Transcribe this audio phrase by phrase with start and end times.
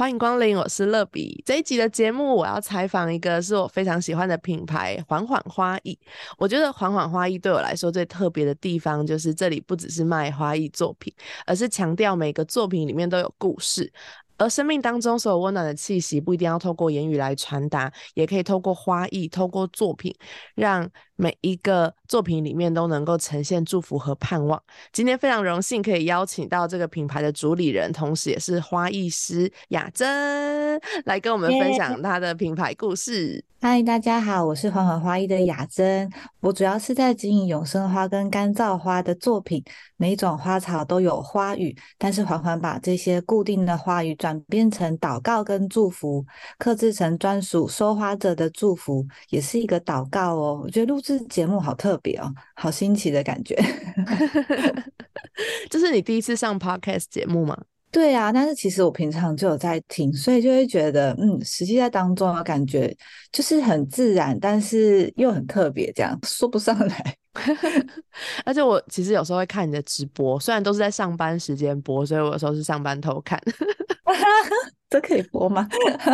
[0.00, 1.42] 欢迎光临，我是乐比。
[1.44, 5.98] 这一集的节目，我要采访一个是我非常喜欢的品牌——缓缓花艺。
[6.38, 11.12] 我觉得缓缓花艺对我来说最特别的地方，就是这里不只是卖花艺作品，
[11.44, 13.92] 而是强调每个作品里面都有故事。
[14.38, 20.16] 而生命当中所有温暖的气息，不一定要透过言语来传达，也可以透过花艺、透过作品，
[20.54, 20.88] 让
[21.20, 24.60] 每一个作品里面都能够呈现祝福和盼望。
[24.90, 33.44] 今天非常荣幸可以邀请到这个品牌的主理人，同时也是花艺师雅珍，来跟我们分享她的品牌故事。
[33.62, 36.10] 嗨，大家好，我是缓缓花艺的雅珍。
[36.40, 39.62] 我主要是在经营永生花跟干燥花的作品。
[39.98, 46.24] 每一种花草都有花语，但是缓缓把这些固定的花语转变成祷告跟祝福，
[46.56, 50.62] 刻制成专属收花者的祝福，也是一个祷告哦。
[50.64, 53.56] 我觉得录制这节目好特别哦，好新奇的感觉。
[55.68, 57.60] 这是你第一次上 podcast 节目吗？
[57.92, 62.96] 对啊，但是其实我平常就有在听，所以就会觉得，嗯，实际在当中的感觉
[63.32, 67.16] 就是很自然，但是又很特别，这样说不上来。
[68.44, 73.40] 而且我其实有时候会看你的直播，虽然都是在上班时间播，所以我有时候是上班偷看。
[74.90, 75.68] 这可以播吗？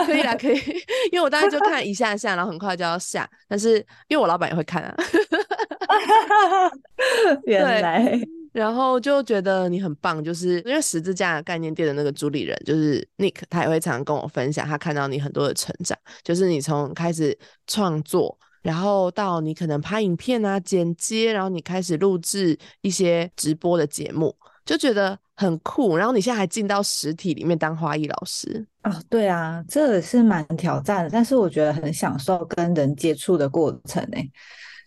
[0.06, 0.56] 可以啦，可以，
[1.12, 3.28] 因为我大概就看一下下，然后很快就要下。
[3.48, 4.94] 但是因为我老板也会看啊。
[7.46, 8.20] 原来。
[8.56, 25.94] 然后就觉得你很棒，就是因为十字架概念店的那个主理人就是 Nick，他也会常常跟我分享，他看到你很多的成长，就是你从开始创作，然后到你可能拍影片啊、剪接，然后你开始录制一些直播的节目，就觉得很酷。
[25.94, 28.98] 然后你现在还进到实体里面当花艺老师啊？
[29.10, 34.30] 对啊，这也是蛮挑战的，但是我觉得很享受跟人接触的过程诶。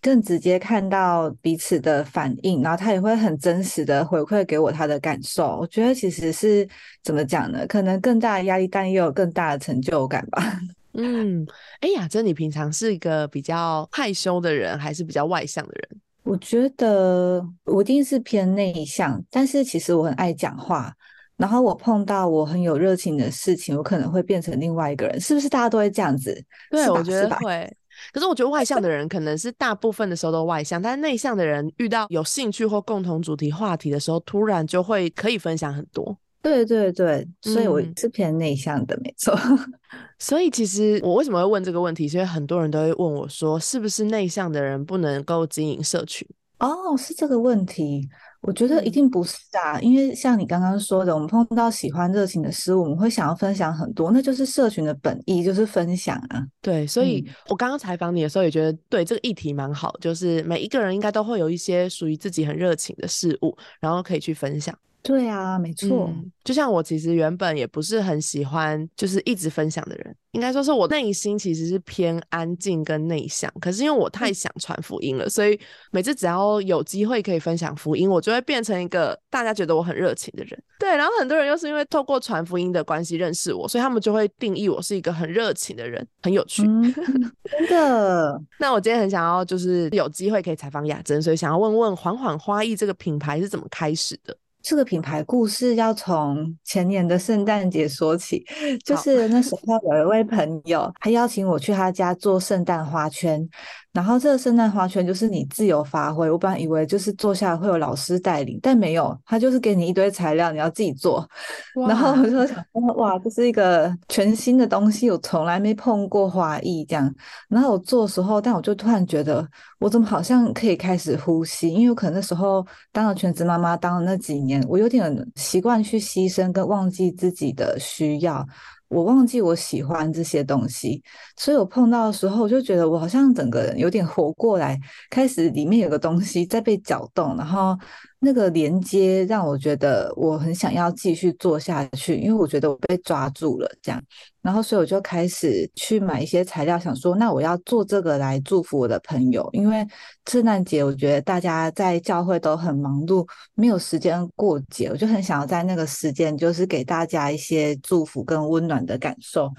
[0.01, 5.57] 更直接看到彼此的反应，然后他也会很真实的回馈给我他的感受。
[5.59, 6.67] 我觉得其实是
[7.03, 7.65] 怎么讲呢？
[7.67, 10.59] 可能更大的压力，但也有更大的成就感吧。
[10.93, 11.45] 嗯，
[11.81, 16.01] 哎，雅珍，你平常是一个比较害羞的人，还是比较外向的人？
[16.23, 20.93] 我觉得我一定是偏内向，但是其实我很爱讲话。
[21.38, 25.17] 然后我碰到我很有热情的事情，我可能会变成另外一个人。
[25.21, 26.43] 是不是大家都会这样子？
[26.69, 27.71] 对，我觉得 会。
[28.11, 36.17] 可是我觉得外向的人可能是大部分的时候都外向，但是内向的人遇到有兴趣或共同主题话题的时候，突然就会可以分享很多。
[36.41, 39.38] 对对对，所以我是偏内向的，没错。
[40.17, 42.07] 所以其实我为什么会问这个问题？
[42.07, 46.25] 是因为很多人都会问我说，是不是内向的人不能够经营社群？
[46.59, 48.07] 哦，是这个问题。
[48.41, 56.45] 我觉得一定不是啊，因为像你刚刚说的，我们碰到喜欢热情的事物，我们会想要分享很多，那就是社群的本意，就是分享啊。
[56.61, 64.73] 对，所以我刚刚采访你的时候也觉得，对这个议题蛮好，就是每一个人应该都会有一些属于自己很热情的事物，然后可以去分享。
[65.01, 66.11] 对啊，没错。
[66.43, 70.15] 就像我其实原本也不是很喜欢，就是一直分享的人。
[70.31, 75.59] 应该说是我内心其实是偏安静跟内向，可是因为我太想传福音了，所以
[75.91, 80.63] 每次只要有机会可以分享福音，我就会变成一个大家觉得我很热情的人。
[80.79, 86.63] 对，然后很多人又是因为透过传福音的关系认识我，所以他们就会定义我是一个很热情的人，很有趣。
[86.63, 88.39] 真的。
[88.59, 94.35] 那我今天很想要就是有机会可以采访雅珍，所以想要问问缓缓花艺这个品牌是怎么开始的。
[94.61, 98.45] 这个品牌故事要从前年的圣诞节说起，
[98.85, 103.47] 就是那时候有一位朋友，他邀请我去他家做圣诞花圈。
[103.91, 111.27] 然后这个圣诞花圈就是你自由发挥，我本来以为就是坐下来会有老师带领，但没有，他就是给你一堆材料，你要自己做。
[111.88, 112.63] 然后我就想，
[112.97, 117.11] 哇，这是一个全新的东西，我从来没碰过花艺这样。
[117.47, 119.47] 然后我做的时候，但我就突然觉得，
[119.79, 121.69] 我怎么好像可以开始呼吸？
[121.69, 128.45] 因为我可能那时候当了全职妈妈，当了那几年，我有点习惯去牺牲跟忘记自己的需要。
[128.89, 131.01] 我忘记我喜欢这些东西，
[131.38, 134.77] 所以我碰到的时候，我就觉得我好像整个人有点活过来，
[135.09, 137.77] 开始里面有个东西在被搅动，然后。
[138.21, 144.04] 那个连接让我觉得我很想要继续做下去，因为我觉得我被抓住了，这样，
[144.42, 149.88] 然后所以我就开始去买一些材料，想说那我要做这个来祝福我的朋友，因为
[150.30, 153.25] 圣诞节我觉得大家在教会都很忙碌，
[153.56, 159.50] 没有时间过节，我就很想要在那个时间就是给大家一些祝福跟温暖的感受，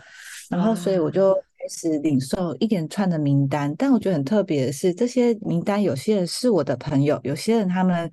[0.51, 1.35] 然后所以我就。
[1.63, 8.11] 开始领受一连串的名单，但我觉得很特别的是，这些名单有些人是我的朋友，有些人他们。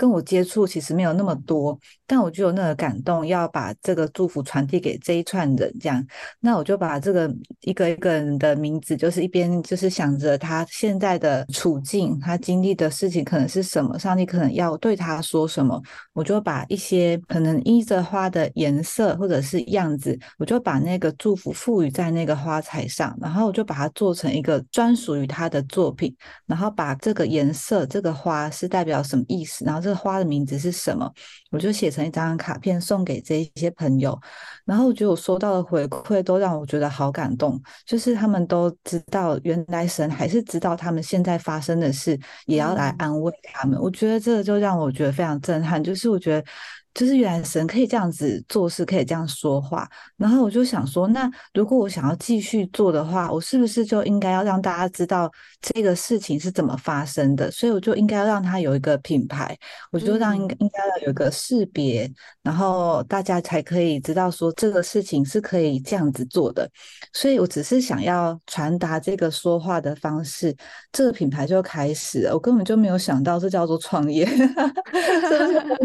[0.00, 1.78] 跟我接触其实没有那么多，
[2.10, 6.04] 但我就有那个感动，要把这个祝福传递给这一串人，这样，
[6.40, 15.80] 那我就把这个一个一个人的名字，就是一边就是想着他现在的处境，他经历的事情可能是什么，上帝可能要对他说什么，
[16.12, 26.12] 我就把一些可能依着花的颜色或者是样子，我就把那个祝福赋予在那个花材上，然后我就把它做成一个专属于他的作品，
[26.46, 30.00] 然后把这个颜色，这个花是代表什么意思，然后这个。
[30.00, 31.12] 花的名字是什么？
[31.50, 34.18] 我就写成一张卡片送给这些朋友，
[34.64, 43.78] 然后我觉得我收到的回馈都让我觉得好感动，就是他们都知道原来神还是知道他们现在发生的事，也要来安慰他们。
[43.80, 46.44] 我觉得这个就让我觉得非常震撼，就是我觉得。
[46.92, 49.88] 就是原来神可以这样子做事，可以这样说话。
[50.16, 57.50] 然后我就想说，那如果我想要继续做的话，我是不是就应该要让大家知道这个事情是怎么发生的？
[57.50, 59.56] 所以我就应该要让它有一个品牌，
[59.92, 62.10] 我就让应应该要有一个识别，
[62.42, 66.68] 然后大家才可以知道说这个事情是可以这样子做的。
[67.12, 70.54] 所以我只是想要传达这个说话的方式，
[70.92, 72.34] 这个品牌就开始了。
[72.34, 74.28] 我根本就没有想到这叫做创业。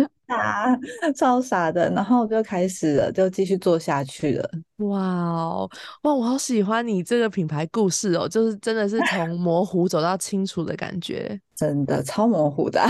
[0.28, 0.78] 傻，
[1.16, 4.50] 超傻的，然后就开始了，就继续做下去了。
[4.78, 5.70] 哇哦，
[6.04, 12.82] 哇，我好喜欢你这个品牌故事哦，就是真的是从 模糊走到清楚的感觉，真的超模糊的。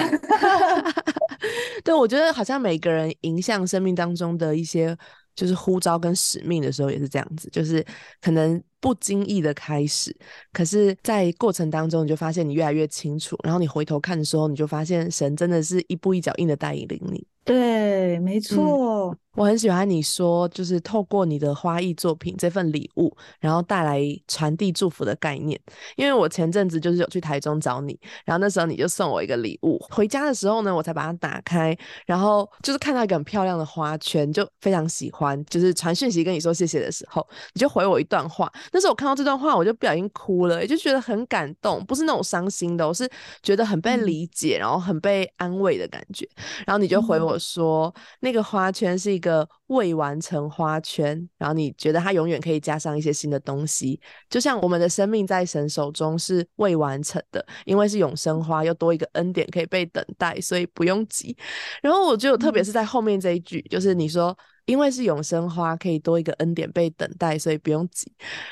[1.83, 4.97] 对，我觉得好像每个人影响生命当中的一些。
[5.35, 7.85] 就是呼召跟使命的时候也是这样子，就是
[8.21, 10.15] 可能不经意的开始，
[10.53, 17.27] 可是在过程当中你就发现你越来越清楚，然后你回头看的时候，你就发现神真的是一步一脚印的带领你。
[17.43, 19.15] 对，没错。
[19.35, 25.59] 我很喜欢你说，就是透过你的花艺作品这份礼物，然后带来传递祝福的概念。
[25.97, 35.43] 因为我前阵子就是有去台中找你，然后那时候你就送我一个礼物，回家的时候呢，我才把它打开，然后就是看到一个很漂亮的花圈，就非常喜欢。
[35.45, 38.51] 就是传讯息跟你说谢谢的时候，你就回我一段话。
[38.71, 43.09] 那时候我看到这段话，我就不小心哭了，也就觉得很感动，不是那种伤心的，我是
[43.43, 46.25] 觉得很被理解，然后很被安慰的感觉。
[46.65, 49.49] 然后你就回我说，那个花圈是一个。
[49.67, 53.99] 未完成花圈，然后你觉得它永远可以加上一些新的东西，
[54.29, 61.35] 就像我们的生命在神手中是未完成的，因为是永生花，又多一个恩典可以被等待，所以不用急。
[61.81, 64.37] 然后我就特别是在后面这一句，就是你说。
[64.65, 68.11] 因为是永生花，可以多一个恩典被等待，所以不用急。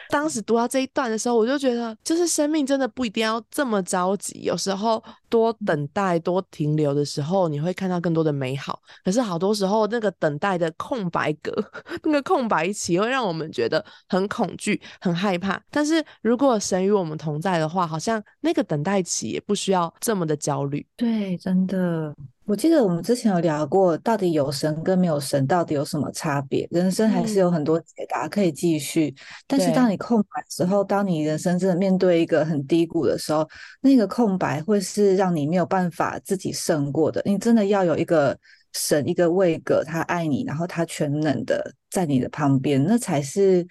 [0.10, 4.42] 当时读到这一段的时候，我就觉得，就是生命真的不一定要这么着急。
[4.42, 8.80] 有时候多等待、多停留的时候，你会看到更多的美好。
[9.04, 11.52] 可是好多时候，那个等待的空白格，
[12.04, 15.62] 那个空白期，会让我们觉得很恐惧、很害怕。
[15.72, 20.86] 但是如果神与我们同在的话，好像那个等待期也不需要这么的焦虑。
[20.96, 22.16] 对，真的。
[22.46, 26.68] 我记得我们之前有聊过，到底有神跟没有神到底有什么差别？
[26.72, 29.16] 人生还是有很多解答可以继续。
[29.48, 33.48] 但是当你空白的时候，当你人生真的面对一个很低谷的时候，
[33.82, 37.22] 那个空白会是让你没有办法自己胜过的。
[37.26, 38.38] 你真的要有一个
[38.74, 43.66] 神，一个位格，他爱你，然后他全能的在你的旁边，那才是。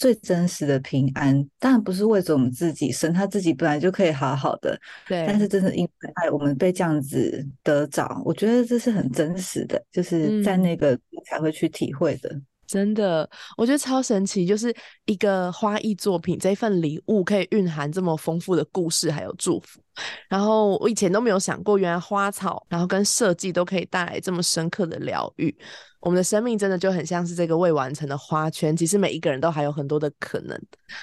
[0.00, 4.80] 最真实的平安，当然不是为着我们自己，神他自己本来就可以好好的。
[5.06, 12.40] 对，但是真的因为爱，我们被这样子得着，我觉得这是很真实的，就是在那个才会去体会的。
[12.70, 14.72] 真的，我觉得超神奇，就是
[15.06, 19.80] 一个花艺作品，这份礼物可以蕴含这么丰富的故事还有祝福。
[20.28, 25.52] 然后我以前都没有想过，原来花草，然后跟设计都可以带来这么深刻的疗愈。
[25.98, 30.58] 我们的生命真的就很像是这个未完成的花圈，其实每一个人都还有很多的可能。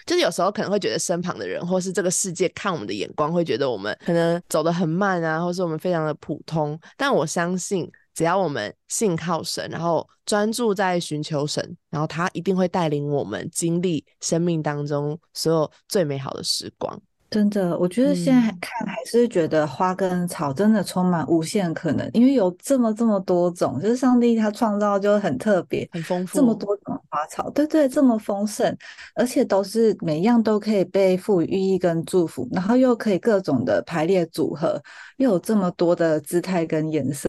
[0.05, 6.79] 就是有时候可能会觉得身旁的人，或是这个世界看我们的眼光，会觉得我们可能走得很慢啊，或是我们非常的普通。
[6.95, 16.99] 但我相信，只要我们信靠神，然后专注在寻求神，然后他一定会带领我们经历生命当中所有最美好的时光。
[17.29, 28.73] 真的，我觉得现在看还是觉得花跟草真的充满无限可能，因为有这么这么多种，就是上帝他创造就很特别，很丰富，这么多种花草，对对，这么丰盛，
[29.13, 34.81] 而且都是每样都可以被赋予寓意跟祝福，然后又可以各种的排列组合，
[35.17, 37.27] 又有这么多的姿态跟颜色，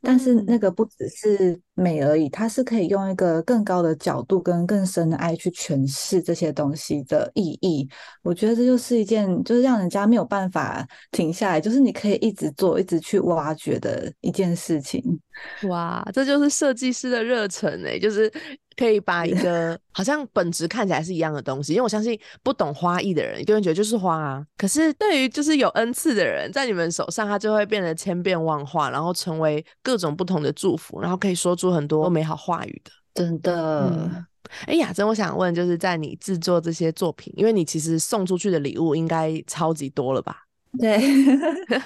[0.00, 1.60] 但是那个不只是。
[1.80, 7.88] 美而已，它是可以用一个更高的角度跟更深的爱去诠释这些东西的意义。
[8.22, 15.02] 我觉得这就是一件，就是让人家没有办法停下来，就是你可以一直做，一直去挖掘的一件事情。
[15.68, 18.32] 哇，这就是设计师的热忱哎，就是
[18.76, 24.44] 可以把一个 好像本质看起来是一样的东西，因为我相信不懂花艺的人一定会觉得就是花啊。
[24.56, 32.90] 可是对于就是有恩赐的人，在你们手上，它就会变得千变万化，然后成为各种不同的祝福，然后可以说出很多美好话语的。
[33.12, 34.24] 真的，
[34.66, 40.44] 哎，雅珍，我想问，就是在你制作这些作品，因为你其实送出去的礼物应该超级多了吧？
[40.78, 41.00] 对，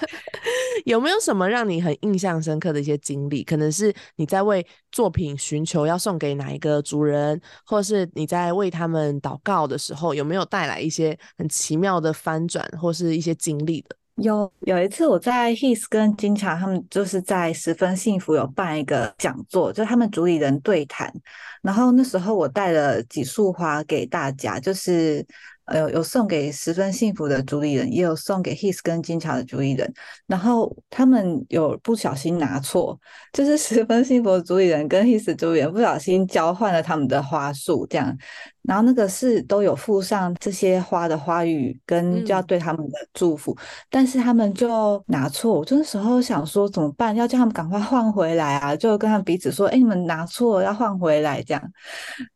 [0.85, 3.43] 有没有什么让你很印象深刻的一些经历？
[3.43, 13.97] 可能是你在为作品寻求要送给哪一个主人，或者是你在为他们祷告的时候，有没有带来一些很奇妙的翻转，或是一些经历的？
[14.17, 21.11] 有有一次我在 His 跟金强他们就是在十分幸福有办一个讲座，就他们主理人对谈，
[21.63, 25.27] 然后那时候我带了几束花给大家，就是。
[25.67, 29.93] 呃，有送给十分幸福的主理人，也有送给 His 跟金巧的主理人，
[30.27, 32.99] 然后他们有不小心拿错，
[33.33, 38.17] 就是十分幸福的主理人跟 His 主理人不小心交换了他们的花束，这样。
[38.67, 43.55] 然后那个是都有附上这些花的花语，跟就要对他们的祝福，
[43.91, 45.53] 但是他们就拿错。
[45.59, 47.15] 我那时候想说怎么办？
[47.15, 48.75] 要叫他们赶快换回来啊！
[48.75, 51.63] 就跟他们彼此说：“哎，你们拿错，要换回来。”这样。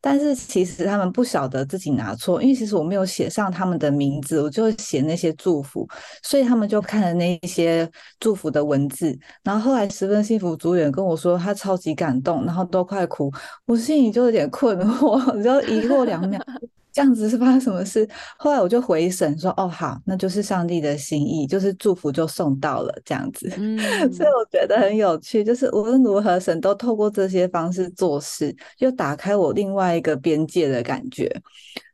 [0.03, 5.89] 但是其实他们不晓得自己拿错，因为其实我没有写上他们的名字，我就写那些祝福，
[6.23, 9.19] 所以他们就看了那些祝福的文字。
[9.43, 13.33] 然后后来十分幸福主演跟我说，他超级感动，然后都快哭。
[13.65, 16.18] 我心里就有点困惑， 我就疑惑两。
[16.91, 18.09] 这样子是发生什么事？
[18.39, 23.49] 后来我就回神说：“哦，好，那就是上帝的心意，就是祝福就送到了这样子。
[23.57, 23.79] ”嗯，
[24.13, 31.31] 所以我觉得很有趣，就是无论如何，神都透过这些方式做事，又打开我另外一个边界的感觉。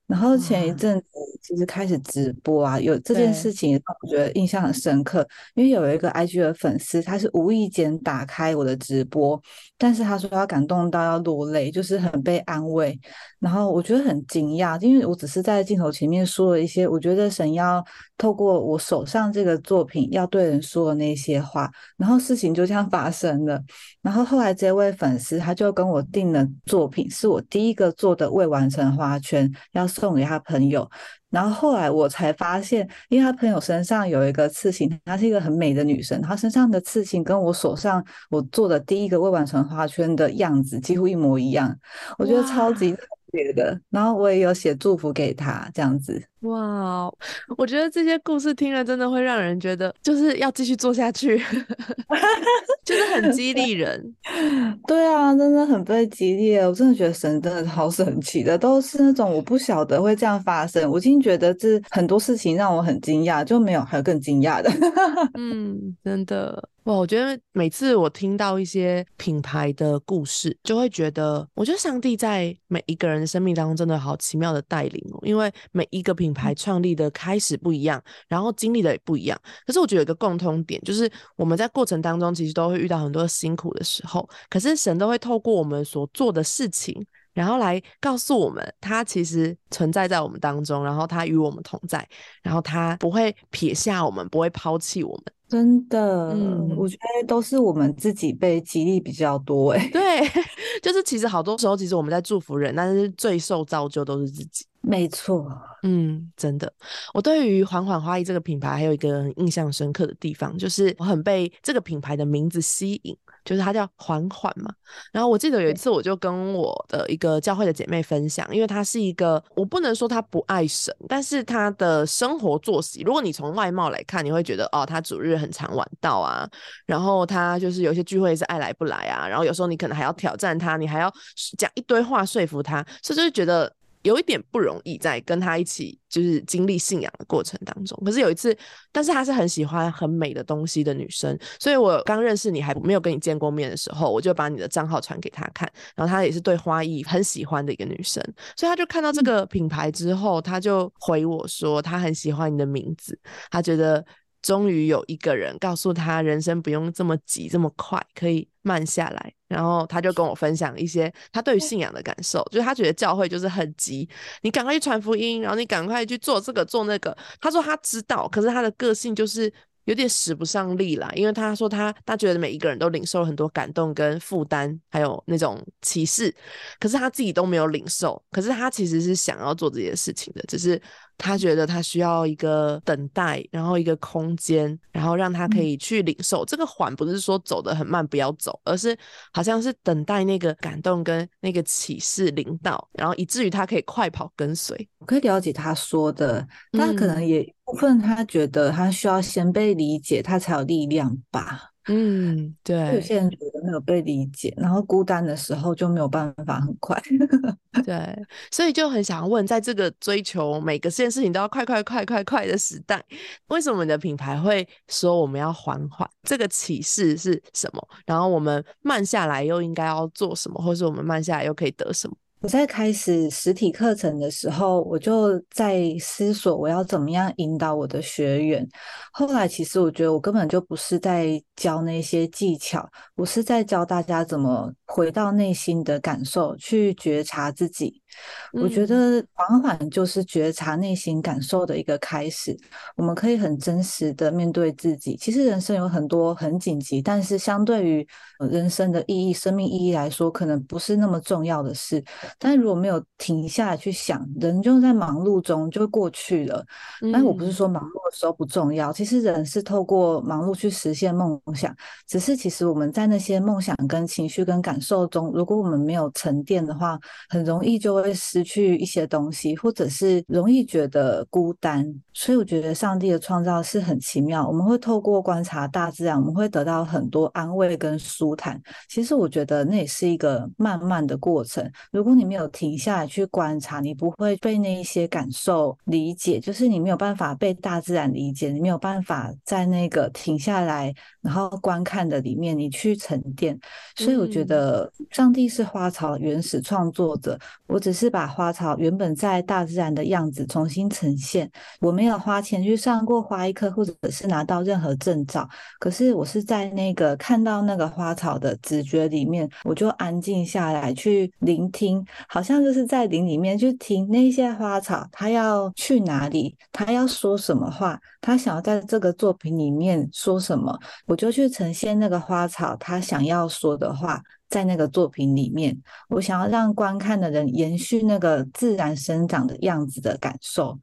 [0.06, 1.06] 然后前一阵子
[1.42, 9.40] 其实开始直播啊，有这件事情让我觉得印象很深刻，因为有一个 IG 的粉丝，他是无意间打开我的直播，
[9.78, 12.98] 但是他说他感动到要落泪，就是很被安慰。
[13.40, 17.84] 然后我觉得很惊讶，因为我只是在镜头前面说了一些，我觉得神要
[18.18, 23.60] 透过我手上这个作品要对人说的那些话，然后事情就这样发生了。
[24.02, 29.88] 然后后来这位粉丝他就跟我订了作品，是我第一个做的未完成花圈，要。
[29.94, 30.90] 送给他朋友，
[31.34, 41.76] 然后后来我才发现，因为他朋友身上有一个刺青，她是一个很美的女生，她身上的刺青跟我手上我做的第一个未完成花圈的样子几乎一模一样，
[42.18, 43.80] 我觉得超级特别的。
[43.90, 46.22] 然后我也有写祝福给她，这样子。
[46.44, 47.10] 哇，
[47.56, 51.38] 我觉得这些故事听了真的会让人觉得就是要继续做下去，
[52.84, 54.14] 就是很激励人。
[54.86, 56.56] 对啊，真的很被激励。
[56.58, 60.90] 我真的觉得神真的好神奇的，都是那种我不晓得会这样发生。
[60.90, 64.70] 我今天觉得这很多事情让我很惊讶，就没有还有更惊讶的。
[65.38, 76.33] 嗯，真的哇，我觉得每次我听到一些品牌的故事，就会觉得，我觉得上帝在每一个人的生命当中真的好奇妙的带领哦，因为每一个品。
[76.34, 79.40] 牌创立的开始不一样，然后经历的也不一样。
[79.66, 84.28] 可是我觉得有一个共通点，就是我们在过程当中其实都会遇到很多辛苦的时候。
[84.50, 92.06] 可是神都会透过我们所做的事情，然后来告诉我们，他其实存在在我们当中，然后他与我们同在，
[92.42, 95.24] 然后他不会撇下我们，不会抛弃我们。
[95.46, 99.72] 真的，嗯，我觉得都是我们自己被激励比较多。
[99.72, 100.20] 哎，对，
[100.82, 104.64] 就是其实好多时候，其实我们在祝福人，但是最受造就都是自己。
[104.80, 105.50] 没错，
[105.82, 106.70] 嗯，真的，
[107.14, 114.72] 我对于缓缓花艺这个品牌还有一个印象深刻的地方，就是我很被这个品牌的名字吸引，就是它叫缓缓嘛。
[115.12, 126.48] 然后我记得有一次，我就跟我的一个教会的姐妹分享，因为她是一个，我不能说她不爱神，但是她的生活作息，如果你从外貌来看，你会觉得哦，她主日很常晚到啊，
[126.86, 131.12] 然后她就是有些聚会是爱来不来啊，然后有时候你可能还要挑战她，你还要
[131.58, 133.72] 讲一堆话说服她，所以就觉得。
[134.04, 138.00] 有一点不容易，在跟他一起就是经历信仰的过程当中。
[138.04, 138.56] 可是有一次，
[138.92, 145.68] 但是她是很喜欢很美的东西的女生，所以我刚认识你还没有跟你见过面的时候，我就把你的账号传给她看。
[145.96, 148.22] 然后她也是对花艺很喜欢的一个女生，
[148.56, 153.18] 所以她就看到这个品牌之后，她就回我说，她很喜欢你的名字，
[153.50, 154.04] 她觉得。
[154.44, 159.32] 终于有一个人告诉他，人生不用这么急这么快，可以慢下来。
[159.54, 164.08] 然后他就跟我分享一些他对于信仰的感受，就是他觉得教会就是很急，
[164.42, 167.16] 你赶快去传福音，然后你赶快去做这个做那个。
[167.40, 169.52] 他说他知道，可是他的个性就是
[169.84, 176.34] 有点使不上力啦，因为他说他他觉得每一个人都领受了很多感动跟负担，还有那种启示，
[176.80, 180.80] 可是他自己都没有领受，可是他其实是想要做这些事情的，只是
[181.16, 186.44] 他觉得他需要一个等待，然后一个空间，然后让他可以去领受。
[186.44, 188.96] 这个缓不是说走得很慢不要走，而是
[189.32, 194.88] 好像是等待那个感动跟那个启示领导，然后以至于他可以快跑跟随。
[194.98, 197.54] 我可以了解他说的，但可能也。
[197.66, 201.70] 部分他觉得他需要先被理解，他才有力量吧。
[201.86, 202.94] 嗯，对。
[202.94, 207.00] 有些人觉得没有被理解，然后孤单的时候就没有办法很快。
[207.84, 208.16] 对，
[208.50, 213.02] 所以就很想问，在这个追求每个件事情都要快快快快快的时代，
[213.48, 216.08] 为什么你的品牌会说我们要缓缓？
[216.22, 217.88] 这个启示是什么？
[218.06, 222.16] 然后我们慢下来又应该要做什么，或是我们慢下来又可以得什么？
[222.44, 228.68] 我在开始实体课程的时候，我就在思索我要怎么样引导我的学员。
[229.14, 238.02] 后来，其实我觉得我根本就不是在教那些技巧，我是在教大家怎么回到内心的感受，去觉察自己。
[238.52, 242.56] 我觉得缓缓就是觉察内心感受的一个开始。
[242.96, 245.16] 我们可以很真实的面对自己。
[245.16, 248.06] 其实人生有很多很紧急，但是相对于
[248.50, 252.02] 人生的意义、生命意义来说，可能不是那么重要的事。
[252.38, 256.64] 但如果没有停下来去想，人就在忙碌中就过去了。
[257.12, 261.74] 但我不是说忙碌的时候不重要，其实人是透过忙碌去实现梦想。
[262.06, 266.96] 只是其实我们在那些梦想、跟情绪、跟感受中，如果我们没有沉淀的话，
[267.28, 268.03] 很容易就会。
[268.04, 271.82] 会失去一些东西，或者是容易觉得孤单，
[272.12, 274.46] 所以我觉得上帝的创造是很奇妙。
[274.46, 278.60] 我们会透过观察大自然，我们会得到很多安慰跟舒坦。
[278.90, 281.66] 其实我觉得那也是一个慢慢的过程。
[281.92, 293.58] 如果你没有停下来去观察，你不会被那一些感受理解，就是你没有办法被大自然理解，你没有办法在那个停下来然后观看的里面，你去沉淀。
[293.96, 297.93] 所以我觉得上帝是花草原始创作者，我只。
[297.94, 301.50] 是把花草原本在大自然的样子重新呈现。
[301.80, 305.48] 我没有花钱去上过花艺课，或者是拿到任何证照。
[305.78, 324.20] 可是我是在那个看到那个花草的直觉里面，我就安静下来去聆听，好像就是在林里面去听那些花草，它要去哪里，它要说什么话，它想要在这个作品里面说什么，我就去呈现那个花草它想要说的话。
[324.54, 325.76] 在那个作品里面，
[326.08, 330.78] 我想要让观看的人延续那个自然生长的样子的感受。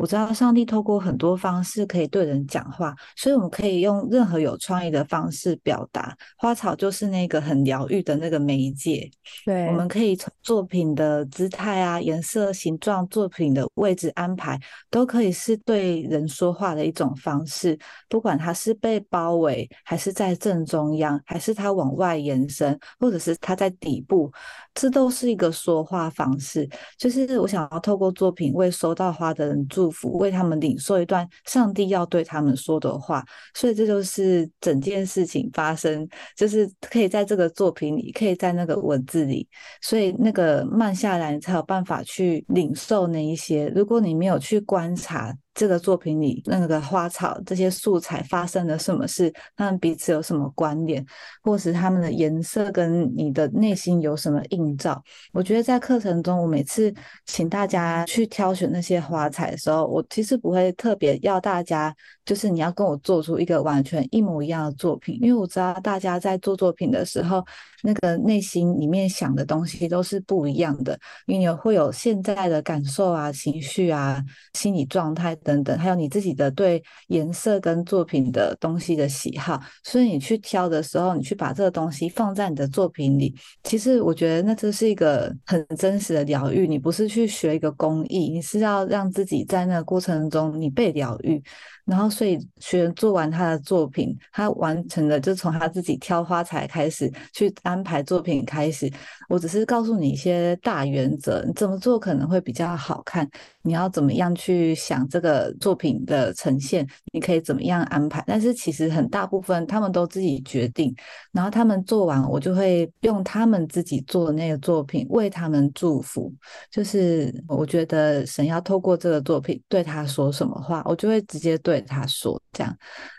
[0.00, 6.16] 我知道上帝透过很多方式可以对人讲话，所以我们可以用任何有创意的方式表达。
[6.38, 9.10] 花草就是那个很疗愈的那个媒介。
[9.44, 14.58] 对，我们可以从作品的姿态啊、颜色、形状、作品的位置安排，
[14.88, 17.78] 都可以是对人说话的一种方式。
[18.08, 24.32] 不管它是被包围，还是在正中央，还是它往外延伸，或者是它在底部，
[24.72, 26.66] 这都是一个说话方式。
[26.96, 29.89] 就是我想要透过作品为收到花的人祝。
[30.18, 33.24] 为他们领受一段上帝要对他们说的话，
[33.54, 39.48] 所以这就是整件事情发生，就是可以在这个作品里，可以在那个文字里，
[39.80, 43.68] 所以那个慢下来，你才有办法去领受那一些。
[43.74, 45.34] 如果你没有去观察。
[45.52, 49.32] 这个作品里那个花草这些素材发生了什么事？
[49.56, 51.04] 他们彼此有什么关联，
[51.42, 55.02] 或是他们的颜色跟你的内心有什么映照？
[55.32, 56.94] 我觉得在课程中，我每次
[57.26, 67.44] 请大家去挑选那些花材的时候，我其实不会特别要大家，就是你要跟我做出一个完全一模一样的作品，因为我知道大家在做作品的时候，
[67.82, 75.36] 那个内心里面想的东西都是不一样的，因为你会有现在的感受啊、情绪啊、心理状态。
[75.42, 86.66] 等等，还有你自己的对颜色跟作品的东西的喜好，所以你去挑的时候，你去把这个东西放在你的作品里，其实我觉得那这是一个很真实的疗愈。
[86.66, 91.42] 你不是去学一个工艺，你是要让自己在那个过程中你被疗愈。
[91.84, 98.90] 然后，所以学员做完他的作品，他完成了，就从他自己挑花材开始去安排作品开始。
[99.28, 103.28] 我只是告诉你一些大原则，你怎么做可能会比较好看。
[103.62, 106.86] 你要怎么样去想这个作品的呈现？
[107.12, 108.24] 你可以怎么样安排？
[108.26, 110.94] 但是其实很大部分他们都自己决定。
[111.30, 116.32] 然后他们做完，我就会用他们自己做的那个作品为他们祝福。
[116.70, 122.74] 就是我觉得神要透过这个作品对他说什么话，我就会直接对他说这样。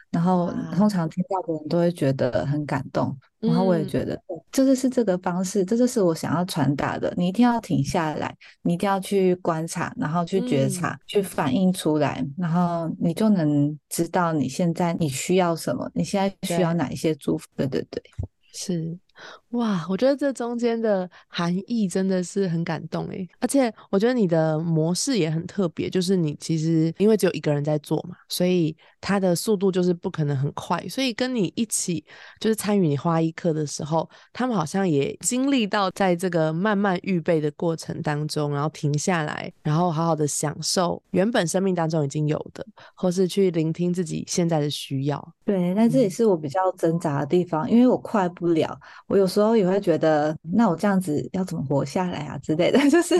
[0.09, 7.13] 然后通常听到的人都会觉得很感动，然后我也觉得这就是这个方式，这就是我想要传达的。
[7.15, 17.47] 你一定要停下来，你一定要去观察，然后去觉察，去反映出来，然后你就能知道你现在你需要什么，你现在需要哪一些祝福。
[17.55, 18.03] 对对对，
[18.51, 18.97] 是。
[19.51, 32.03] 哇，我觉得这中间的含义真的是很感动诶，而且我觉得你的模式也很特别，就是你其实因为只有一个人在做嘛，所以它的速度就是不可能很快，所以跟你一起
[32.39, 45.33] 就是参与你花艺课的时候，他们好像也经历到在这个慢慢预备的过程当中，然后停下来，然后好好的享受原本生命当中已经有的，或是去聆听自己现在的需要。
[45.43, 48.79] 对，那这也是我比较挣扎的地方，因为我快不了，
[49.11, 49.51] 我有时候。
[49.61, 52.79] 也会觉得，那我这样子要怎么活下来啊之类的？
[52.89, 53.15] 就是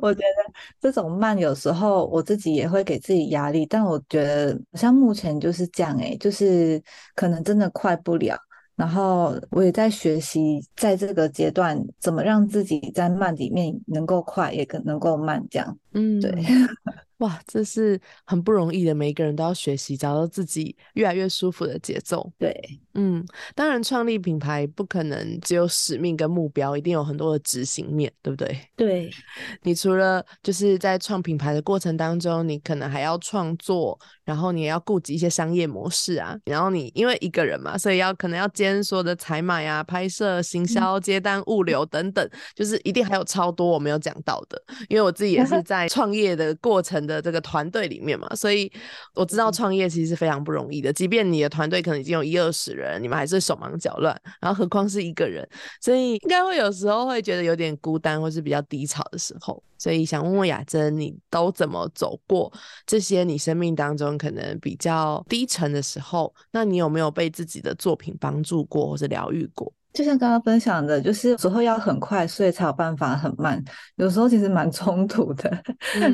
[0.00, 3.66] 我觉得这种慢，有时候我自己也会给自己压力。
[3.66, 6.80] 但我觉得，像目前就是这样，哎，就是
[7.16, 8.36] 可能真的快不了。
[8.76, 15.76] 然后我也在学习，在这个阶段怎么让自己在慢里面能够快，也可能够慢，这样。
[15.94, 16.30] 嗯，对。
[17.22, 22.28] 哇，这是很不容易的，每一个人都要学习，找到自己越来越舒服的节奏。
[22.36, 22.52] 对，
[22.94, 28.58] 嗯，当然，创立品牌不可能只有使命跟目标，一定有很多的执行面对不对？
[28.74, 29.08] 对，
[29.62, 47.22] 你除了就是在创品牌的过程当中，你可能还要创作，然后你也要顾及一些商业模式啊，然后你因为一个人嘛，所以要可能要兼所有的采买啊、拍摄、行销、接单、物流等等，就是一定还有超多我没有讲到的，因为我自己也是 在创业的过程的。
[47.22, 48.68] 这个团队里面嘛，所以
[49.14, 50.92] 我知道创业其实是非常不容易的。
[50.92, 55.48] 即便你的团队可能已经有一二十人，你们还是手忙脚乱，然后何况是一个人，
[55.80, 59.62] 所以应该会有时候会觉得有点孤单，或是比较低潮的时候。
[59.82, 62.52] 所以想问问雅珍，你都怎么走过
[62.86, 66.32] 这些你生命当中可能比较低沉的时候？
[66.52, 69.72] 那你有没有被自己的作品帮助过，或是疗愈过？
[69.92, 73.60] 就像刚刚分享的，就是有时候要很快，所以才有办法很慢。
[73.96, 75.50] 有时候其实蛮 冲突的，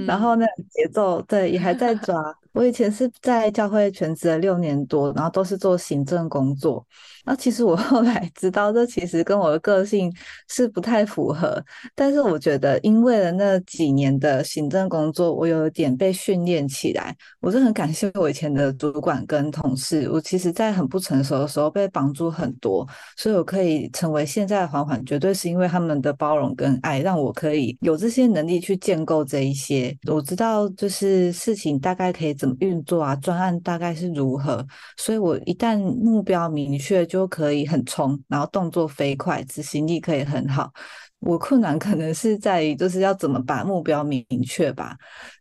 [0.06, 2.16] 然后那节奏对也还在抓。
[2.52, 6.84] 我以前是在教会全职了六年多，然后都是做行政工作。
[7.24, 10.12] 那其实我 后来知道，这其实跟我的个性
[10.48, 11.62] 是不太符合。
[11.94, 17.14] 但是我觉得，因为了那几年的行政工作，我有点被训练起来。
[17.40, 20.08] 我是很感谢我以前的主管跟同事。
[20.10, 29.94] 我其实，在很不成熟的时候被帮助很多，所以我可以成为现在的缓缓，绝对是因为他们的包容跟爱，让我可以有这些能力去建构这一些。
[30.10, 34.66] 我知道，就是事情大概可以怎运作啊，专案大概是如何。
[34.96, 40.72] 所以我一旦目标明确，就可以很冲，然后动作飞快，执行力可以很好。
[41.20, 44.96] 我困难可能是在于，就是要怎么把目标明确吧。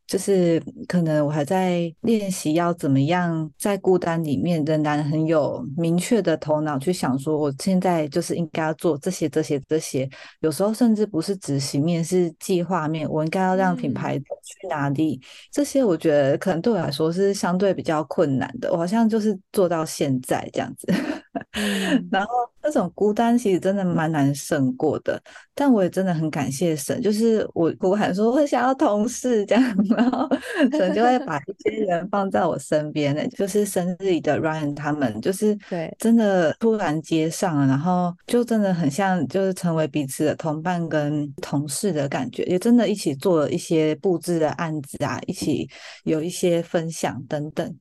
[0.07, 10.09] 就是可能我还在练习要怎么样在孤单里面仍然很有明确的头脑去想，说我现在就是应该要做这些、这些、这些。
[10.39, 13.05] 有时候甚至不是执行面，是计划面。
[13.09, 15.19] 我应该要让品牌去哪里？
[15.51, 18.71] 这些我觉得可能对我来说是相对比较困难的。
[18.71, 20.87] 我好像就是做到现在这样子。
[22.09, 22.31] 然后
[22.67, 25.21] 那种孤单其实真的蛮难胜过的。
[25.55, 29.63] 但我也真的很感谢神，就是我我喊说我想要同事这样。
[29.95, 30.27] 然后
[30.77, 45.67] 神就会把一些人放在我身边的，就是生日里的 Ryan 他们，就是对，真的突然接上了，然后就真的很像，就是成为彼此的同伴跟同事的感觉，也真的一起做了一些布置的案子啊，一起
[46.03, 47.75] 有一些分享等等。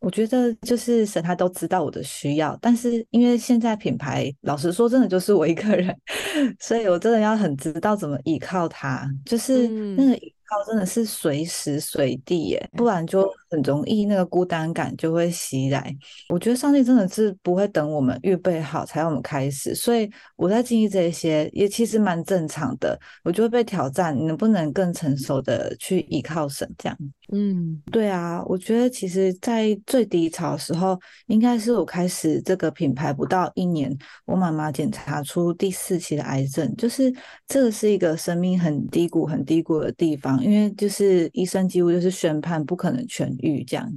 [0.00, 5.94] 我觉得就是神他都知道我的需要，但是因为现在品牌老实说，真的就是我一个人，
[6.58, 10.36] 所以我真的要很知道怎么依靠他，就是那个依靠。
[10.66, 15.96] 真的是随时随地耶，不然就很容易那个孤单感就会袭来。
[16.28, 22.98] 我觉得上帝真的是不会等我们预备好才让我们开始，所以我在经历这些也其实蛮正常的。
[23.22, 26.98] 我就会被挑战，能不能更成熟的去依靠神这样？
[27.32, 37.14] 嗯，对啊，我觉得其实，在最低潮的时候，应该是我开始这个品牌不到一年，我妈妈检查出第四期的癌症，就是
[37.46, 40.42] 这个是一个生命很低谷、很低谷的地方。
[40.42, 43.88] 因为就是医生几乎就是宣判不可能痊愈这样，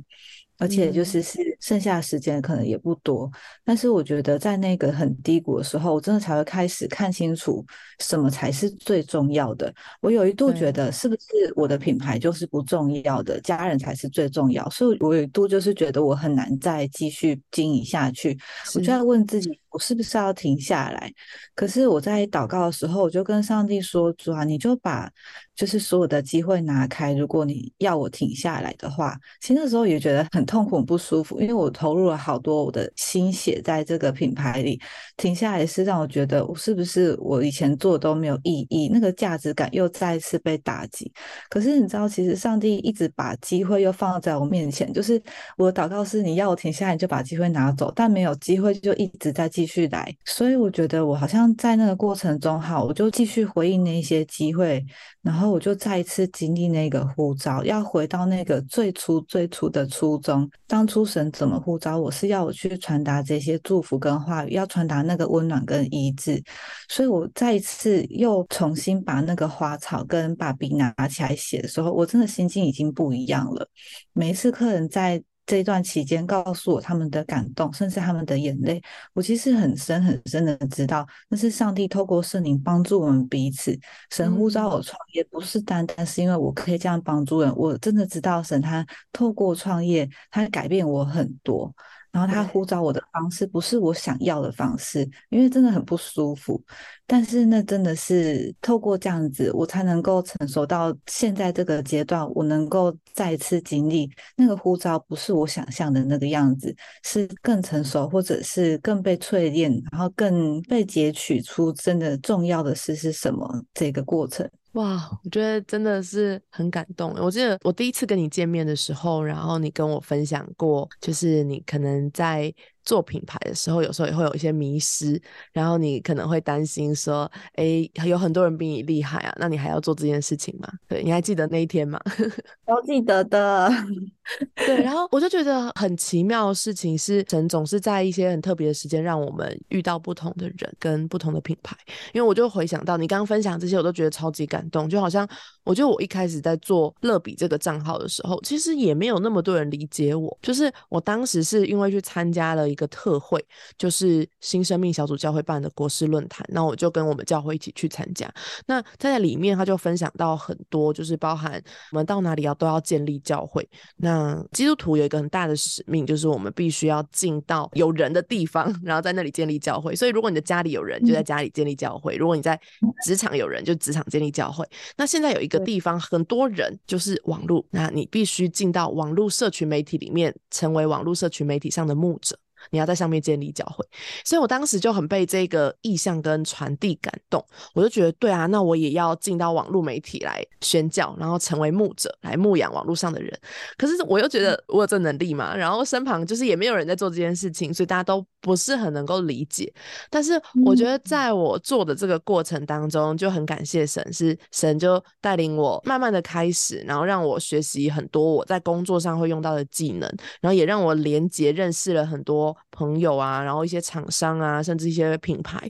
[0.64, 3.30] 而且就是是剩下的时间可能也不多。
[3.66, 7.66] 但是我觉得在那个很低谷的时候，我真的才会开始看清楚
[8.00, 9.74] 什么才是最重要的。
[10.00, 11.22] 我有一度觉得是不是
[11.54, 14.70] 我的品牌就是不重要的，家人才是最重要。
[14.70, 18.40] 所以我有一度就是觉得我很难再继续经营下去。
[18.74, 21.12] 我就在问自己我是不是要停下来？
[21.56, 25.10] 可是我在祷告的时候，我就跟上帝说：“主啊，你就把
[25.56, 27.14] 就是所有的机会拿开。
[27.14, 34.80] 如果你要我停下来的话，其实那时候也觉得很痛苦、不舒服，因为我投入了好多我的心血在这个品牌里。
[35.18, 38.90] 停下来是让我觉得，我是不是我以前做都没有意义？
[38.94, 41.12] 那个价值感又再次被打击。
[41.50, 45.22] 可是你知道，其实上帝一直把机会又放在我面前，就是
[45.58, 50.14] 我的祷告是：你要我停下来，你就把机会拿走，但没有机会就一直在继继续来。
[50.26, 54.86] 所以我觉得我好像在那个过程中，哈，我就继续回应那些机会，
[55.22, 60.50] 然后我就再一次经历那个呼召，要回到那个最初最初的初衷。
[60.68, 66.44] 当初神怎么呼召我，是要我去传达这些祝福跟话语，要传达那个温暖跟医治。
[66.90, 73.66] 所以我再一次又重新把那个花草跟把笔拿起来写的时候，我真的心境已经不一样了。
[74.12, 78.82] 每一次客人在这一段期间告诉我他们的感动，甚至他们的眼泪，
[79.14, 83.78] 我其实很深很深的知道，那是上帝透过圣灵帮助我们彼此。
[84.10, 91.74] 神呼召我创业，不是单单是因为我可以这样帮助人，我真的知道神他透过创业，他改变我很多。
[92.14, 96.64] 然后他呼召我的方式不是我想要的方式，因为真的很不舒服。
[97.08, 106.74] 但是那真的是透过这样子，我才能够成熟到现在这个阶段，我能够再次经历那个呼召，不是我想象的那个样子，
[107.04, 114.48] 是更成熟，或者是更被淬炼，然后更被截取出真的重要的事是什么这个过程。
[114.74, 117.14] 哇，我觉得真的是很感动。
[117.14, 122.54] 我记得我第一次跟你见面的时候，然后你跟我分享过，就是你可能在。
[122.84, 132.00] 做品牌的时候，有时候也会有一些迷失，然后你可能会担心说：“哎，有很多人比你厉害啊，那你还要做这件事情吗？”对，你还记得那一天吗？
[132.66, 133.70] 都记得的。
[134.56, 141.76] 对，然后我就觉得很奇妙的事情是，神总是在一些很特别的时间，让我们遇到不同的人跟不同的品牌。
[142.14, 144.90] 因为我就回想到你刚刚分享这些，我都觉得超级感动。
[144.90, 145.28] 就好像
[145.66, 150.38] 我觉得我一开始在做乐比这个账号的时候，其实也没有那么多人理解我。
[150.42, 152.73] 就是我当时是因为去参加了。
[152.74, 153.44] 一个特会
[153.78, 158.30] 就是新生命小组教会办的国事论坛，那我就跟我们教会一起去参加。
[158.66, 163.68] 那他在里面，他就分享到很多，就是包含我们到哪里要都要建立教会。
[163.98, 169.96] 那基督徒有一个很大的使命，就是我们必须要进到有人的地方， 然后在那里建立教会。
[169.96, 172.60] 所以，如果你的家里有人，就在家里建立教会；如果你在
[173.06, 174.68] 职场有人，就职场建立教会。
[174.98, 182.38] 那现在有一个地方很多人，就是网络，那你必须进到网络社群媒体里面，成为网络社群媒体上的牧者。
[182.72, 183.86] 你要在上面建立教会，
[184.26, 193.38] 所以我当时就很被这个意向跟传递感动，我就觉得对啊，那我也要进到网络媒体来宣教，然后成为牧者来牧养网络上的人。
[193.78, 199.72] 可是我又觉得我有这能力嘛，然后身旁就是也没有人在做这件事情，所以大家都不是很能够理解。
[200.10, 210.02] 但是我觉得在我做的这个过程当中，就很感谢神，是神就带领我慢慢的开始，然后让我学习很多我在工作上会用到的技能，
[210.42, 212.53] 然后也让我连接认识了很多。
[212.72, 215.70] 朋友啊，然后一些厂商啊，甚至一些品牌。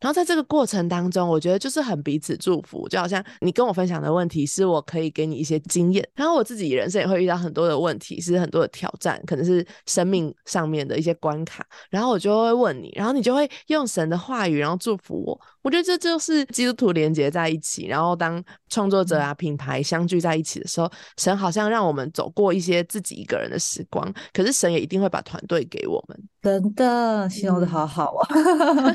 [0.00, 6.06] 然后在这个过程当中，我觉得就是很彼此祝福，就好像你跟我分享的问题，是我可以给你一些经验。
[6.14, 11.64] 然后我自己人生也会遇到很多的问题，是很多的挑战，可能是生命上面的一些关卡。
[11.88, 15.40] 然后我就会问你，然后你就会用神的话语，然后祝福我。
[15.64, 26.16] 我觉得这就是基督徒连接在一起，然后当创作者啊、品牌相聚在一起的时候，神好像让我们走过一些自己一个人的时光，可是神也一定会把团队给我们。
[26.42, 28.28] 真的，形容的好好啊。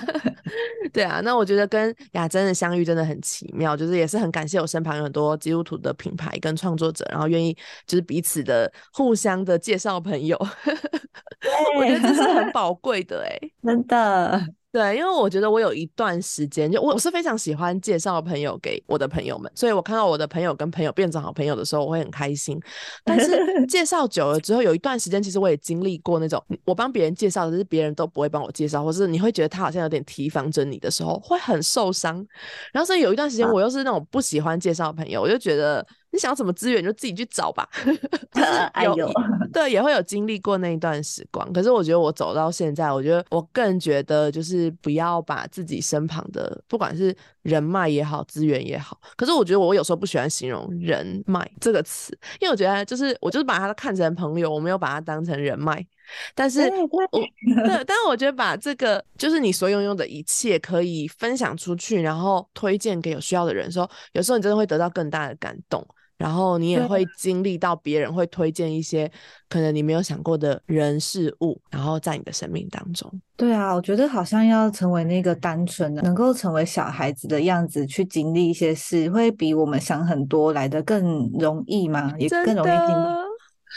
[0.94, 7.56] 对啊，那我觉得跟雅珍的相遇真的很奇妙，就是也是很感谢我身旁有很多基督徒的品牌跟创作者，然后愿意
[7.88, 10.38] 就是彼此的互相的介绍朋友，
[11.78, 14.46] 我觉得这是很宝贵的哎，真的。
[14.72, 22.60] 对，因为我觉得我有一段时间，就我我是非常喜欢介绍朋友给我的朋友们，所以我看到我的朋友跟朋友变成好朋友的时候，我会很开心。
[23.04, 32.24] 但是 介绍久了之后，有一段时间，其实我也经历过那种，我帮别人介绍，可是别人都不会帮我介绍，或是你会觉得他好像有点提防着你的时候，会很受伤。
[32.72, 35.84] 然后所以有一段时间，我又是那种不喜欢介绍朋友，我就觉得。
[36.12, 37.67] 你想要什么资源就自己去找吧。
[38.84, 39.12] 有
[39.54, 41.52] 对，也会有经历过那一段时光。
[41.54, 49.00] 可是我觉得我走到现在，我觉得我更觉得就是不要把自己身旁的，不管是人脉也好，资源也好。
[49.15, 55.86] 可是我觉得我有时候不喜欢形容人脉这个词，因为我觉得就是我就是把它看成朋友，我没有把它当成人脉。
[56.34, 56.67] 但是，我
[57.12, 65.86] 对，但是我觉得把这个就是你所拥有的一切可以分享出去，然后推荐给有需要的人，说有时候你真的会得到更大的感动。
[66.20, 69.12] 然后你也会经历到别人会推荐一些
[69.50, 73.12] 可能你没有想过的人事物，然后在你的生命当中。
[73.36, 83.29] 对啊，我觉得好像要成为那个单纯的，能够成为小孩子的样子去经历一些事，会比我们想很多来的更容易嘛，也更容易经历。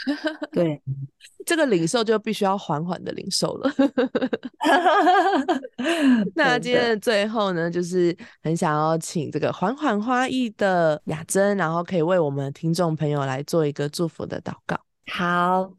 [0.05, 0.81] 的，对，
[1.45, 3.71] 这个领受就必须要缓缓的领受了。
[6.35, 14.79] 那今天的最后呢，就是很想要请这个缓缓花艺的雅珍，然后可以为我们的听众朋友来做一个祝福的祷告。
[15.11, 15.71] 好，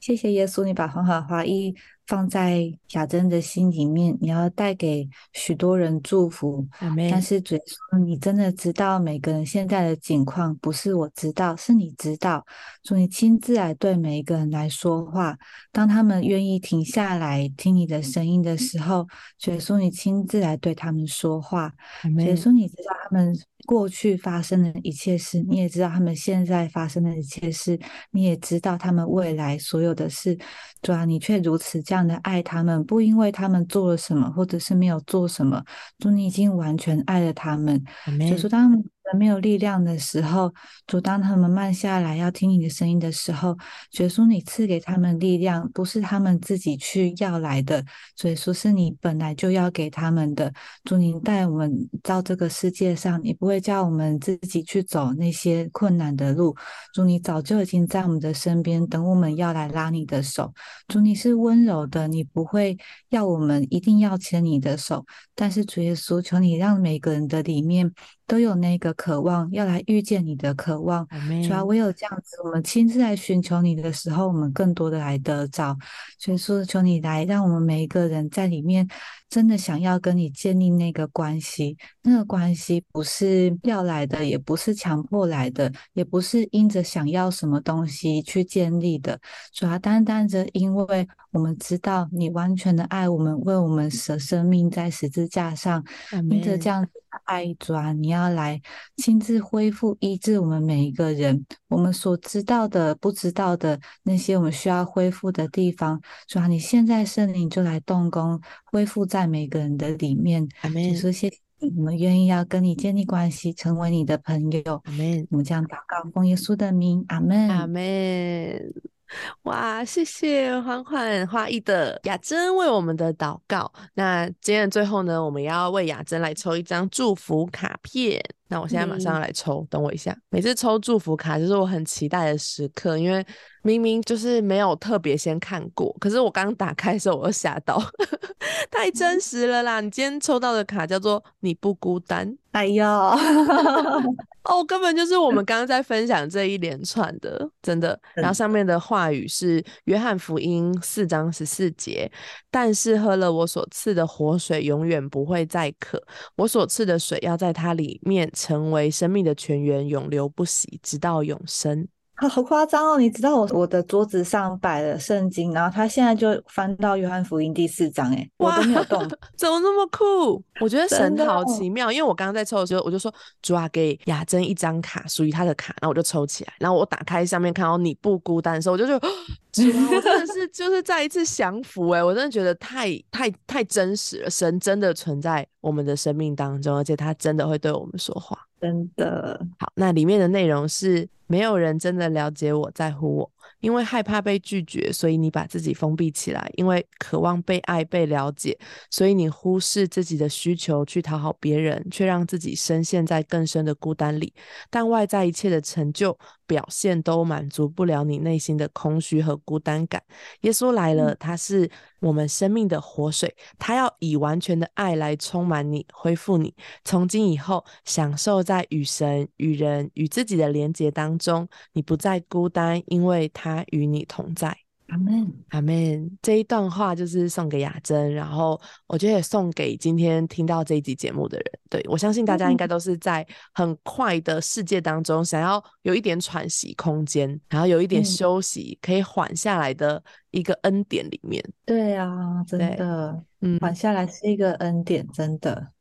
[0.00, 1.74] 谢谢耶稣，你把缓缓花艺
[2.06, 6.66] 放在雅珍的心里面，你要带给许多人祝福。
[7.10, 12.44] 但是主耶稣，你真的知道每个人现在的境况，不是我知道，是你知道。
[12.82, 15.36] 主，你亲自来对每一个人来说话。
[15.72, 19.06] 当他们愿意停下来听你的声音的时候，
[19.38, 21.72] 主耶稣，你亲自来对他们说话。
[22.02, 27.78] 主耶稣，你知道他们过去发生的一切事，你也知道他们现在发生的一切事，
[28.10, 30.36] 你也知道他们未来所有的事。
[30.82, 35.64] 主啊，你却如此这样的爱他们，不因为他们做了什么，或者是没有做什么，
[35.98, 37.82] 主你已经完全爱了他们。
[38.04, 40.52] 阿妹主说，当他们没有力量的时候，
[40.86, 43.56] 主当他们慢下来要听你的声音的时候，
[43.90, 47.84] 主耶稣你赐给他们力量，不是他们自己去要来的，
[48.16, 50.52] 主耶稣是你本来就要给他们的。
[50.84, 56.56] 主你带我们到这个世界上，你不会叫我们自己去走那些困难的路。
[56.92, 60.52] 主你早就已经在我们的身边，等我们要来拉你的手。
[60.88, 62.76] 主你是温柔的，你不会
[63.10, 67.92] 要我们一定要牵你的手，但是主耶稣，求你让每个人的里面
[68.26, 71.06] 都有那个渴望，要来遇见你的渴望。
[71.44, 75.76] 主要唯有这样子，我们亲自来寻求你的时候，我们更多的来得着。
[76.18, 78.88] 所以说，求你来，让我们每一个人在里面
[79.28, 81.76] 真的想要跟你建立那个关系。
[82.02, 89.20] 那个关系不是要来的，也不是强迫来的，也不是因着想要什么东西去建立的。
[89.52, 96.86] 主要单单着，因为我们知道你完全的爱我们，为我们舍生命在十字架上，阿因着这样
[97.26, 98.60] 爱，主啊，你要来
[98.96, 110.48] 亲自恢复医治我们每一个人，我们所知道的、不知道的那些我们需要恢复的地方，主啊，你现在圣灵就来动工，恢复在每个人的里面。
[110.62, 114.80] 阿妹就说谢谢你，我们愿意要跟你建立关系，成为你的朋友。
[114.84, 117.48] 阿妹我们这样祷告，奉耶稣的名，阿门。
[117.50, 118.60] 阿妹。
[119.44, 123.70] 哇，谢谢缓缓花艺的雅珍为我们的祷告。
[123.94, 128.22] 那今天的最后呢，我们要为雅珍来抽一张祝福卡片。
[128.48, 130.16] 那我现在马上要来抽，等我一下。
[130.30, 133.24] 每次抽祝福卡就是我很期待的时刻，因为
[133.66, 137.82] 明明就是没有特别先看过，可是我刚打开的时候我又吓到，
[138.70, 139.80] 太真实了啦！
[139.80, 142.32] 你今天抽到的卡叫做“你不孤单”。
[142.52, 142.84] 哎呦，
[144.46, 148.00] 哦，根本就是我们刚刚在分享这一连串的，真的。
[148.14, 152.08] 然后上面的话语是约翰福音四章十四节，
[152.50, 156.00] 但是喝了我所赐的活水，永远不会再渴。
[156.36, 161.88] 我所赐的水要在它里面成为生命的泉源，永流不息，直到永生。
[162.18, 162.98] 好好夸张哦！
[162.98, 169.06] 你知道我我的桌子上摆了圣经，然后他现在就翻到约翰福音第四章，哎，我都没有动。
[169.36, 170.42] 怎么那么酷？
[170.60, 179.08] 我觉得神好奇妙，因为我刚刚在抽的时候，我就说主啊，给雅珍一张卡，属于她的卡，然后我就抽起来，然后我打开上面看到你不孤单的时候，我就觉得
[179.52, 188.45] 主啊，我真的是 就是再一次降服哎、我真的觉得太太太真实了，神真的存在我们的生命当中，而且他真的会对我们说话。
[188.60, 198.58] 真的，好，那里面的内容是没有人真的了解我在乎我，因为害怕被拒绝，所以你把自己封闭起来；因为渴望被爱、被了解，
[198.90, 204.32] 所以你忽视自己的需求去讨好别人，却让自己深陷在更深的孤单里。
[204.70, 206.16] 但外在一切的成就
[206.46, 210.02] 表现都满足不了你内心的空虚和孤单感。
[210.42, 216.54] 耶稣来了，他是我们生命的活水，他要以完全的爱来充满你，恢复你。
[216.84, 224.65] 从今以后，享受在与神、与人、与自己的连结当中，你不再孤单，因为他与你同在。
[224.88, 225.32] 阿门。
[225.48, 226.18] 阿门。
[226.22, 231.46] 这一段话就是送给雅珍，然后我觉得也送给今天听到这一集节目的人。
[231.68, 241.42] 对我相信大家应该都是在很快的世界当中，想要有一点喘息空间，然后有一点嗯休息，可以缓下来的一个恩典里面。
[241.64, 245.72] 对啊，真的，嗯，缓下来是一个恩典，真的。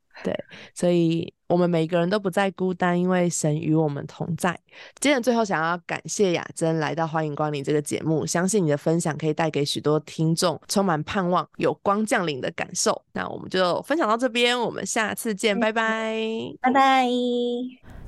[0.73, 4.60] 所以我们每个人都不再孤单，因为神与我们同在。
[4.99, 13.01] 今天最后想要感谢雅珍来到《欢迎光临》这个节目，相信你的分享可以带给许多听众充满盼望、有光降临的感受。
[13.13, 16.17] 那我们就分享到这边，我们下次见，拜拜。
[16.62, 17.08] 拜拜。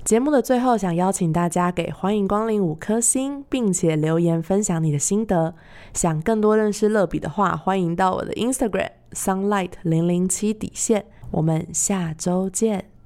[0.04, 5.54] 节目的最后，想邀请大家给欢迎光临五颗星，并且留言分享你的心得。
[5.94, 11.06] 想更多认识乐比的话，欢迎到我的 Instagram sunlight 零零七底线。
[11.32, 12.97] 我们下周见。